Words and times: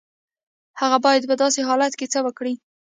هغه 0.81 0.97
بايد 1.05 1.23
په 1.29 1.35
داسې 1.41 1.59
حالت 1.67 1.93
کې 1.99 2.05
څه 2.13 2.19
وکړي؟ 2.25 2.53